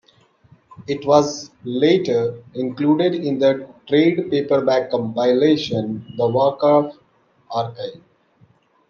[0.87, 6.97] It was later included in the trade paperback compilation "The Warcraft
[7.51, 8.01] Archive".